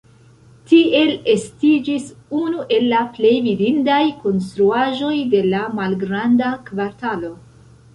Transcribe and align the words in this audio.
Tiel 0.69 1.11
estiĝis 1.33 2.07
unu 2.41 2.65
el 2.79 2.89
la 2.95 3.03
plej 3.19 3.35
vidindaj 3.51 4.01
konstruaĵoj 4.27 5.15
de 5.37 5.47
la 5.55 5.65
Malgranda 5.83 6.55
Kvartalo. 6.73 7.37